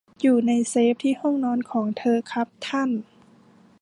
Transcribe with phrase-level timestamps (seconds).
[0.21, 2.89] อยู่ในเซฟที่ห้องนอนของเธอ ครับท่าน